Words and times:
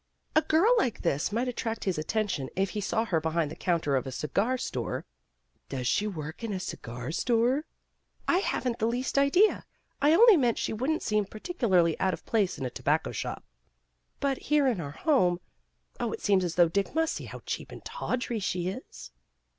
"A 0.35 0.41
girl 0.41 0.73
like 0.79 1.03
this 1.03 1.31
might 1.31 1.47
attract 1.47 1.83
his 1.83 1.99
attention 1.99 2.49
if 2.55 2.71
he 2.71 2.81
saw 2.81 3.05
her 3.05 3.21
behind 3.21 3.51
the 3.51 3.55
counter 3.55 3.95
of 3.95 4.07
a 4.07 4.11
cigar 4.11 4.57
store" 4.57 5.05
"Does 5.69 5.85
she 5.87 6.07
work 6.07 6.43
in 6.43 6.51
a 6.51 6.59
cigar 6.59 7.11
store?" 7.11 7.65
"I 8.27 8.39
haven't 8.39 8.79
the 8.79 8.87
least 8.87 9.19
idea. 9.19 9.63
I 10.01 10.15
only 10.15 10.37
meant 10.37 10.57
she 10.57 10.73
wouldn't 10.73 11.03
seem 11.03 11.25
particularly 11.25 11.99
out 11.99 12.15
of 12.15 12.25
place 12.25 12.57
in 12.57 12.65
a 12.65 12.71
tobacco 12.71 13.11
shop. 13.11 13.43
But 14.19 14.39
here 14.39 14.65
in 14.65 14.81
our 14.81 14.89
home 14.89 15.39
Oh, 15.99 16.11
it 16.13 16.21
seems 16.21 16.43
as 16.43 16.55
though 16.55 16.67
Dick 16.67 16.95
must 16.95 17.13
see 17.13 17.25
how 17.25 17.41
cheap 17.45 17.71
and 17.71 17.85
tawdry 17.85 18.39
she 18.39 18.69
is." 18.69 19.11